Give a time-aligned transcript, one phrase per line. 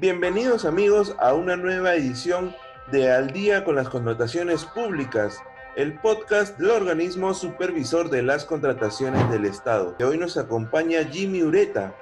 [0.00, 2.54] Bienvenidos amigos a una nueva edición
[2.92, 5.40] de Al día con las contrataciones públicas,
[5.74, 9.96] el podcast del organismo supervisor de las contrataciones del Estado.
[9.98, 11.96] Hoy nos acompaña Jimmy Ureta.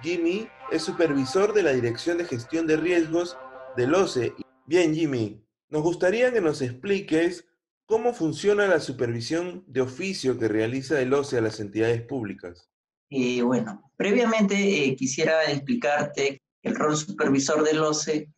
[0.00, 3.36] Jimmy es supervisor de la Dirección de Gestión de Riesgos
[3.76, 4.32] del OCE.
[4.64, 7.46] Bien, Jimmy, nos gustaría que nos expliques
[7.84, 12.70] cómo funciona la supervisión de oficio que realiza el OCE a las entidades públicas.
[13.10, 18.30] Eh, bueno, previamente eh, quisiera explicarte el rol supervisor del OCE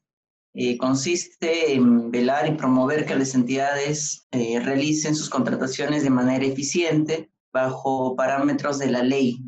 [0.54, 6.44] eh, consiste en velar y promover que las entidades eh, realicen sus contrataciones de manera
[6.44, 9.38] eficiente bajo parámetros de la ley,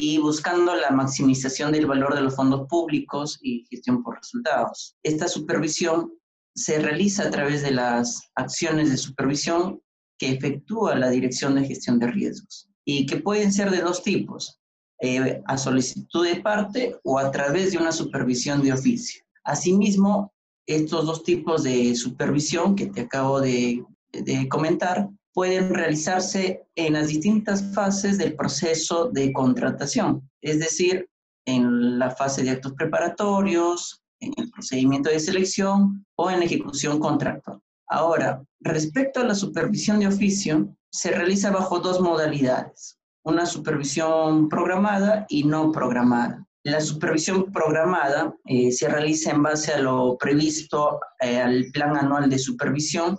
[0.00, 4.96] y buscando la maximización del valor de los fondos públicos y gestión por resultados.
[5.02, 6.12] Esta supervisión
[6.54, 9.80] se realiza a través de las acciones de supervisión
[10.18, 14.60] que efectúa la Dirección de Gestión de Riesgos y que pueden ser de dos tipos.
[15.00, 19.22] Eh, a solicitud de parte o a través de una supervisión de oficio.
[19.44, 20.32] Asimismo,
[20.66, 27.06] estos dos tipos de supervisión que te acabo de, de comentar pueden realizarse en las
[27.06, 31.08] distintas fases del proceso de contratación, es decir,
[31.46, 37.60] en la fase de actos preparatorios, en el procedimiento de selección o en ejecución contractual.
[37.86, 42.97] Ahora, respecto a la supervisión de oficio, se realiza bajo dos modalidades
[43.28, 46.46] una supervisión programada y no programada.
[46.64, 52.30] La supervisión programada eh, se realiza en base a lo previsto eh, al plan anual
[52.30, 53.18] de supervisión,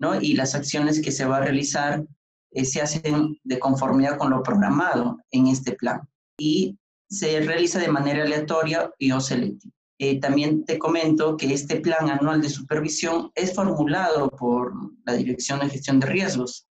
[0.00, 0.20] ¿no?
[0.20, 2.04] Y las acciones que se va a realizar
[2.50, 6.00] eh, se hacen de conformidad con lo programado en este plan.
[6.36, 6.76] Y
[7.08, 9.74] se realiza de manera aleatoria y o selectiva.
[10.20, 14.72] también te comento que este plan anual de supervisión es formulado por
[15.06, 16.67] la Dirección de Gestión de Riesgos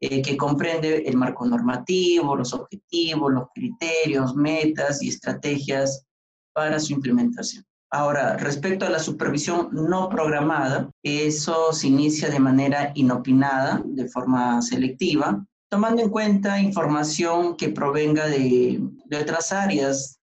[0.00, 6.04] eh, que comprende el marco normativo, los objetivos, los criterios, metas y estrategias
[6.52, 7.64] para su implementación.
[7.90, 14.60] Ahora, respecto a la supervisión no programada, eso se inicia de manera inopinada, de forma
[14.62, 18.82] selectiva, tomando en cuenta información que provenga de,
[19.20, 20.18] otras áreas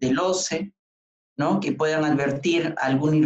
[0.00, 0.72] del OCE,
[1.36, 1.60] ¿no?
[1.60, 3.16] que puedan advertir alguna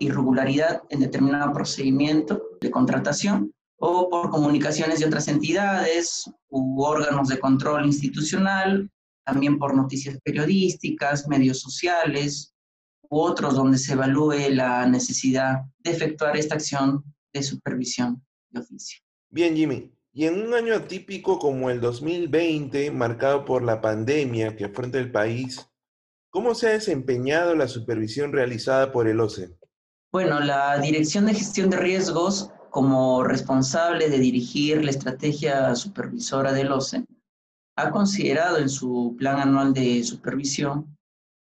[0.00, 3.52] irregularidad en determinado procedimiento de contratación
[3.82, 8.90] o por comunicaciones de otras entidades u órganos de control institucional,
[9.24, 12.54] también por noticias periodísticas, medios sociales
[13.08, 17.02] u otros donde se evalúe la necesidad de efectuar esta acción
[17.32, 19.00] de supervisión de oficio.
[19.30, 19.90] Bien, Jimmy.
[20.12, 25.10] Y en un año atípico como el 2020, marcado por la pandemia que afronta el
[25.10, 25.66] país,
[26.28, 29.56] ¿cómo se ha desempeñado la supervisión realizada por el OCE?
[30.12, 36.72] Bueno, la Dirección de Gestión de Riesgos como responsable de dirigir la estrategia supervisora del
[36.72, 37.04] OCE,
[37.76, 40.96] ha considerado en su plan anual de supervisión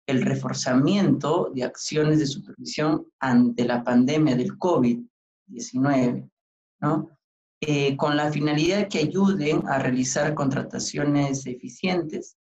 [0.07, 6.31] el reforzamiento de acciones de supervisión ante la pandemia del COVID-19,
[6.81, 7.11] ¿no?
[7.61, 12.37] Eh, con la finalidad que ayuden a realizar contrataciones eficientes.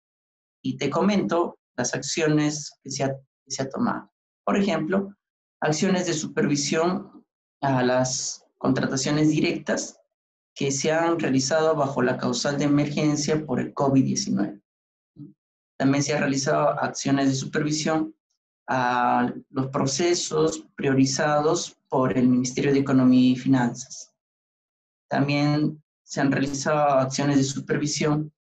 [0.64, 4.12] Y te comento las acciones que se ha, que se ha tomado.
[4.46, 5.14] Por ejemplo,
[5.60, 7.26] acciones de supervisión
[7.62, 10.00] a las contrataciones directas
[10.56, 14.62] que se han realizado bajo la causal de emergencia por el COVID-19.
[15.78, 18.16] También se han realizado acciones de supervisión
[18.68, 24.12] a los procesos priorizados por el Ministerio de Economía y Finanzas.
[25.08, 28.34] También se han realizado acciones de supervisión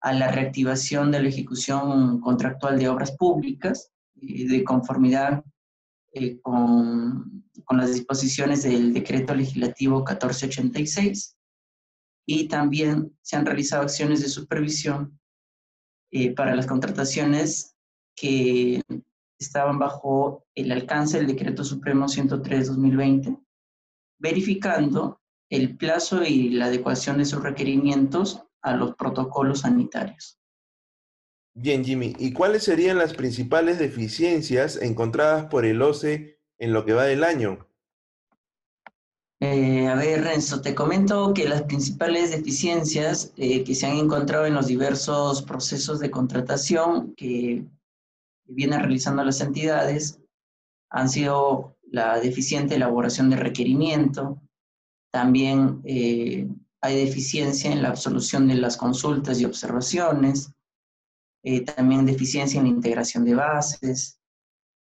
[0.00, 5.44] a la reactivación de la ejecución contractual de obras públicas de conformidad
[6.12, 11.36] eh, con, las disposiciones del decreto legislativo 1486
[12.26, 15.18] y también se han realizado acciones de supervisión
[16.10, 17.76] eh, para las contrataciones
[18.16, 18.82] que
[19.38, 23.38] estaban bajo el alcance del decreto supremo 103-2020,
[24.18, 25.20] verificando
[25.50, 30.37] el plazo y la adecuación de sus requerimientos a los protocolos sanitarios.
[31.60, 36.92] Bien, Jimmy, ¿y cuáles serían las principales deficiencias encontradas por el OCE en lo que
[36.92, 37.66] va del año?
[39.40, 44.46] Eh, a ver, Renzo, te comento que las principales deficiencias eh, que se han encontrado
[44.46, 47.64] en los diversos procesos de contratación que
[48.46, 50.20] vienen realizando las entidades
[50.90, 54.40] han sido la deficiente elaboración de requerimiento,
[55.10, 56.46] también eh,
[56.80, 60.52] hay deficiencia en la absolución de las consultas y observaciones,
[61.42, 64.18] eh, también deficiencia en la integración de bases,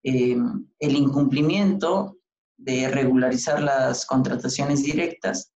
[0.03, 0.37] eh,
[0.79, 2.17] el incumplimiento
[2.57, 5.51] de regularizar las contrataciones directas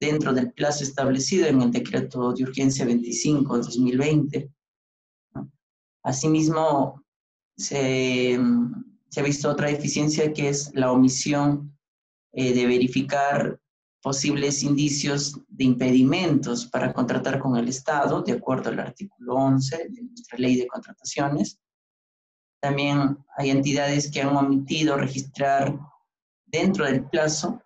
[0.00, 4.50] dentro del plazo establecido en el decreto de urgencia 25 2020.
[6.04, 7.04] Asimismo,
[7.56, 8.38] se,
[9.08, 11.76] se, ha visto otra deficiencia que es la omisión
[12.32, 13.60] eh, de verificar
[14.02, 20.02] posibles indicios de impedimentos para contratar con el Estado, de acuerdo al artículo 11 de
[20.02, 21.58] nuestra ley de contrataciones.
[22.60, 25.78] También hay entidades que han omitido registrar
[26.46, 27.62] dentro del plazo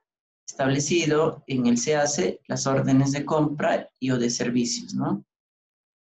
[0.46, 5.24] establecido en el CAC las órdenes de compra y o de servicios, ¿no?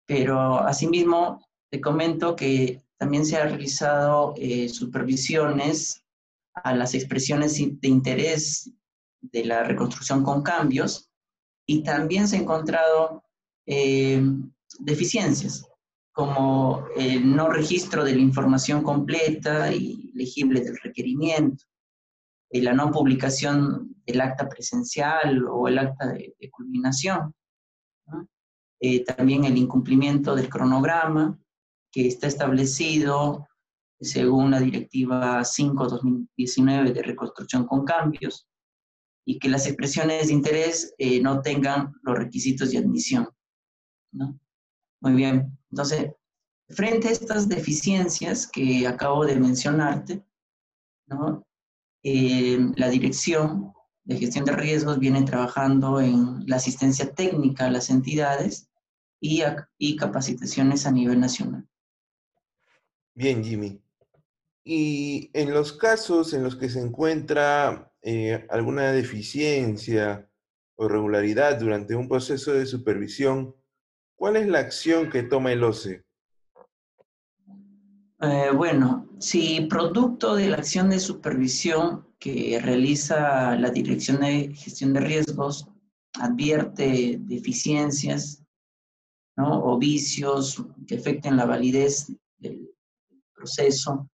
[0.07, 6.03] Pero asimismo, te comento que también se han realizado eh, supervisiones
[6.55, 8.73] a las expresiones de interés
[9.21, 11.11] de la reconstrucción con cambios
[11.67, 13.25] y también se han encontrado
[13.67, 14.23] eh,
[14.79, 15.69] deficiencias
[16.13, 21.65] como el no registro de la información completa y legible del requerimiento,
[22.51, 27.35] y la no publicación del acta presencial o el acta de, culminación.
[28.81, 31.39] Eh, también el incumplimiento del cronograma
[31.93, 33.47] que está establecido
[34.01, 38.49] según la Directiva 5-2019 de reconstrucción con cambios
[39.29, 43.29] y que las expresiones de interés eh, no tengan los requisitos de admisión.
[44.11, 44.41] ¿no?
[45.03, 46.13] Muy bien, entonces,
[46.71, 50.25] frente a estas deficiencias que acabo de mencionarte,
[51.09, 51.47] ¿no?
[52.03, 57.91] Eh, la dirección de gestión de riesgos viene trabajando en la asistencia técnica a las
[57.91, 58.71] entidades
[59.21, 59.43] y,
[59.77, 61.69] y capacitaciones a nivel nacional.
[63.15, 63.79] Bien, Jimmy.
[64.71, 70.31] Y en los casos en los que se encuentra eh, alguna deficiencia
[70.77, 73.57] o irregularidad durante un proceso de supervisión,
[74.15, 76.05] ¿cuál es la acción que toma el OCE?
[78.21, 84.93] Eh, bueno, si producto de la acción de supervisión que realiza la Dirección de Gestión
[84.93, 85.67] de Riesgos
[86.21, 88.45] advierte deficiencias
[89.35, 92.71] o vicios que afecten la validez del
[93.33, 94.11] proceso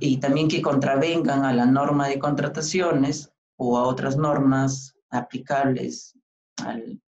[0.00, 6.16] y también que contravengan a la norma de contrataciones o a otras normas aplicables
[6.56, 7.00] al,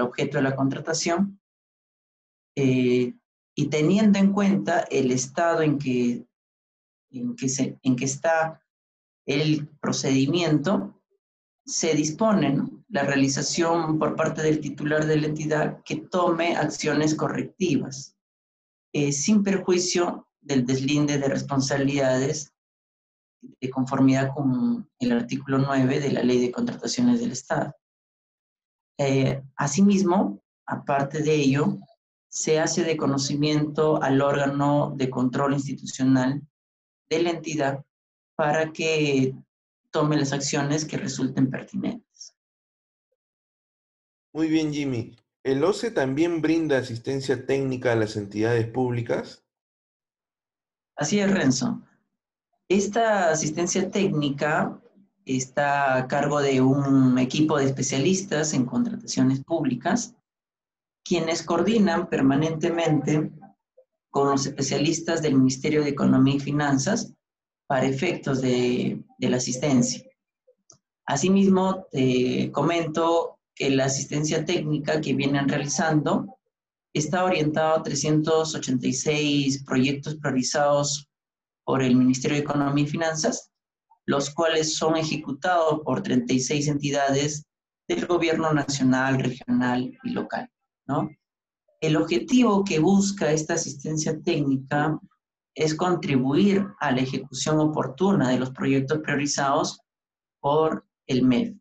[0.00, 1.40] objeto de la contratación,
[2.56, 3.12] eh,
[3.54, 6.26] y teniendo en cuenta el estado en que,
[7.10, 8.62] en que, se, en que está
[9.26, 11.02] el procedimiento,
[11.64, 18.16] se dispone la realización por parte del titular de la entidad que tome acciones correctivas,
[18.92, 22.52] eh, sin perjuicio del deslinde de responsabilidades
[23.60, 27.74] de conformidad con el artículo 9 de la Ley de Contrataciones del Estado.
[28.98, 31.78] Eh, asimismo, aparte de ello,
[32.28, 36.42] se hace de conocimiento al órgano de control institucional
[37.08, 37.84] de la entidad
[38.36, 39.34] para que
[39.90, 42.36] tome las acciones que resulten pertinentes.
[44.32, 45.16] Muy bien, Jimmy.
[45.42, 49.45] ¿El OCE también brinda asistencia técnica a las entidades públicas?
[50.96, 51.82] Así es, Renzo.
[52.68, 54.80] Esta asistencia técnica
[55.26, 60.14] está a cargo de un equipo de especialistas en contrataciones públicas,
[61.04, 63.30] quienes coordinan permanentemente
[64.10, 67.12] con los especialistas del Ministerio de Economía y Finanzas
[67.66, 70.02] para efectos de, la asistencia.
[71.04, 76.38] Asimismo, te comento que la asistencia técnica que vienen realizando
[76.98, 81.06] está orientado a 386 proyectos priorizados
[81.64, 83.50] por el Ministerio de Economía y Finanzas,
[84.06, 87.44] los cuales son ejecutados por 36 entidades
[87.86, 90.50] del gobierno nacional, regional y local.
[90.86, 91.10] ¿no?
[91.80, 94.98] El objetivo que busca esta asistencia técnica
[95.54, 99.80] es contribuir a la ejecución oportuna de los proyectos priorizados
[100.40, 101.56] por el MEF.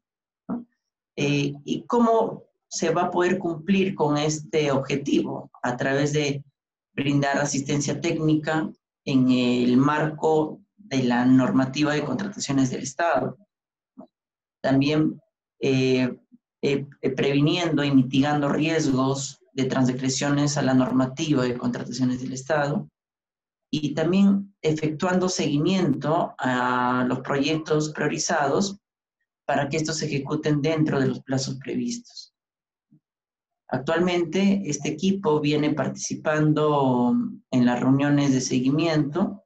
[1.18, 2.44] Eh, ¿Y cómo
[2.76, 6.44] se va a poder cumplir con este objetivo a través de
[6.94, 8.70] brindar asistencia técnica
[9.06, 13.38] en el marco de la normativa de contrataciones del Estado.
[14.62, 15.22] También
[15.60, 16.18] eh,
[16.62, 22.90] eh, eh, previniendo y mitigando riesgos de transgresiones a la normativa de contrataciones del Estado
[23.72, 28.78] y también efectuando seguimiento a los proyectos priorizados
[29.46, 32.35] para que estos se ejecuten dentro de los plazos previstos.
[33.68, 37.16] Actualmente este equipo viene participando
[37.52, 39.44] en las reuniones de seguimiento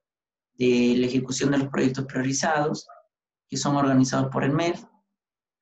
[0.55, 2.85] de la ejecución de los proyectos priorizados
[3.47, 4.83] que son organizados por el MEF.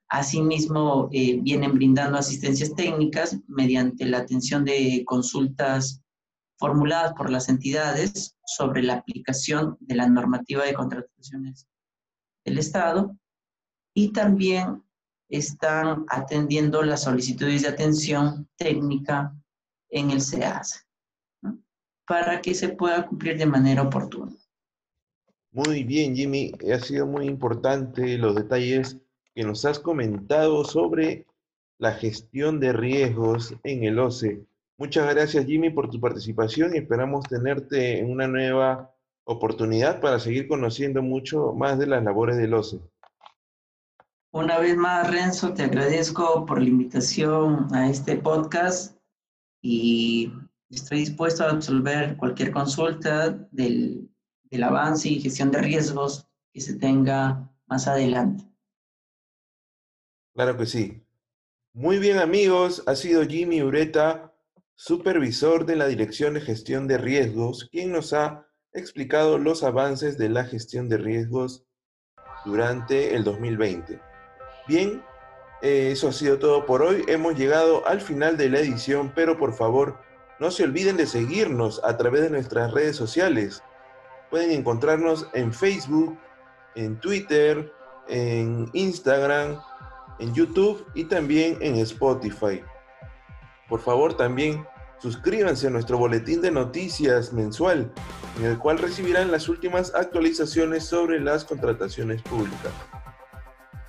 [0.10, 6.02] Asimismo, eh, vienen brindando asistencias técnicas mediante la atención de consultas
[6.58, 11.68] formuladas por las entidades sobre la aplicación de la normativa de contrataciones
[12.44, 13.16] del Estado
[13.94, 14.84] y también
[15.30, 19.34] están atendiendo las solicitudes de atención técnica
[19.90, 20.84] en el SEAS.
[22.06, 24.32] para que se pueda cumplir de manera oportuna.
[25.52, 28.98] Muy bien, Jimmy, ha sido muy importante los detalles
[29.36, 31.28] que nos has comentado sobre
[31.80, 34.46] la gestión de riesgos en el OCE.
[34.78, 38.94] Muchas gracias, Jimmy, por tu participación y esperamos tenerte en una nueva
[39.26, 42.80] oportunidad para seguir conociendo mucho más de las labores del OCE.
[44.32, 48.98] Una vez más, Renzo, te agradezco por la invitación a este podcast
[49.62, 50.32] y
[50.70, 54.10] estoy dispuesto a resolver cualquier consulta del,
[54.44, 58.44] del avance y gestión de riesgos que se tenga más adelante.
[60.34, 61.04] Claro que sí.
[61.74, 64.34] Muy bien amigos, ha sido Jimmy Ureta,
[64.76, 70.30] supervisor de la Dirección de Gestión de Riesgos, quien nos ha explicado los avances de
[70.30, 71.66] la gestión de riesgos
[72.46, 74.00] durante el 2020.
[74.68, 75.02] Bien,
[75.62, 77.04] eh, eso ha sido todo por hoy.
[77.08, 79.98] Hemos llegado al final de la edición, pero por favor,
[80.40, 83.64] no se olviden de seguirnos a través de nuestras redes sociales.
[84.30, 86.18] Pueden encontrarnos en Facebook,
[86.76, 87.72] en Twitter,
[88.08, 89.60] en Instagram,
[90.20, 92.62] en YouTube y también en Spotify.
[93.70, 94.66] Por favor, también
[95.00, 97.92] suscríbanse a nuestro boletín de noticias mensual,
[98.38, 102.74] en el cual recibirán las últimas actualizaciones sobre las contrataciones públicas.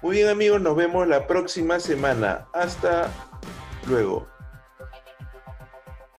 [0.00, 2.46] Muy bien amigos, nos vemos la próxima semana.
[2.52, 3.10] Hasta
[3.88, 4.28] luego.